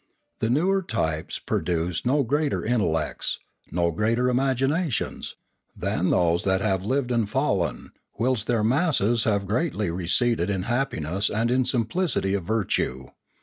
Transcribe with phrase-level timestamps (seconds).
[0.39, 3.37] The newer types produce no greater intellects,
[3.71, 5.35] no greater imaginations,
[5.77, 11.29] than those that have lived and fallen, whilst their masses have greatly receded in happiness
[11.29, 13.09] and in simplicity of virtue.